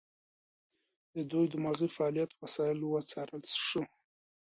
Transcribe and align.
د 1.15 1.15
دوی 1.31 1.45
دماغي 1.53 1.87
فعالیت 1.95 2.31
وسایلو 2.41 2.85
وڅارل 2.91 3.43
شو. 3.67 3.81